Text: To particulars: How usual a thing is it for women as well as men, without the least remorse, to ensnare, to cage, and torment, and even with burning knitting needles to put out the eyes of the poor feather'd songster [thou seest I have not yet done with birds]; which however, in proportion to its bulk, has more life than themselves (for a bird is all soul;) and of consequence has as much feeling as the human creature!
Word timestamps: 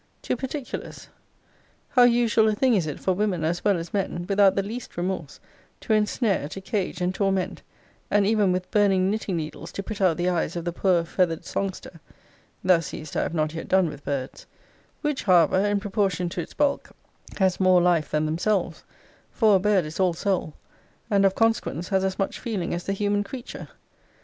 To 0.23 0.35
particulars: 0.35 1.09
How 1.89 2.05
usual 2.05 2.49
a 2.49 2.55
thing 2.55 2.73
is 2.73 2.87
it 2.87 2.99
for 2.99 3.13
women 3.13 3.43
as 3.43 3.63
well 3.63 3.77
as 3.77 3.93
men, 3.93 4.25
without 4.27 4.55
the 4.55 4.63
least 4.63 4.97
remorse, 4.97 5.39
to 5.81 5.93
ensnare, 5.93 6.47
to 6.49 6.59
cage, 6.59 7.01
and 7.01 7.13
torment, 7.13 7.61
and 8.09 8.25
even 8.25 8.51
with 8.51 8.71
burning 8.71 9.11
knitting 9.11 9.37
needles 9.37 9.71
to 9.73 9.83
put 9.83 10.01
out 10.01 10.17
the 10.17 10.27
eyes 10.27 10.55
of 10.55 10.65
the 10.65 10.73
poor 10.73 11.03
feather'd 11.03 11.45
songster 11.45 11.99
[thou 12.63 12.79
seest 12.79 13.15
I 13.15 13.21
have 13.21 13.35
not 13.35 13.53
yet 13.53 13.67
done 13.67 13.89
with 13.89 14.03
birds]; 14.03 14.47
which 15.01 15.25
however, 15.25 15.59
in 15.59 15.79
proportion 15.79 16.29
to 16.29 16.41
its 16.41 16.55
bulk, 16.55 16.89
has 17.37 17.59
more 17.59 17.79
life 17.79 18.09
than 18.09 18.25
themselves 18.25 18.83
(for 19.29 19.57
a 19.57 19.59
bird 19.59 19.85
is 19.85 19.99
all 19.99 20.13
soul;) 20.13 20.55
and 21.11 21.25
of 21.27 21.35
consequence 21.35 21.89
has 21.89 22.03
as 22.03 22.17
much 22.17 22.39
feeling 22.39 22.73
as 22.73 22.85
the 22.85 22.93
human 22.93 23.23
creature! 23.23 23.67